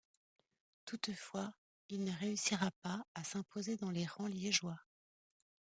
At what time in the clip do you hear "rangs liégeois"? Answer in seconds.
4.07-4.79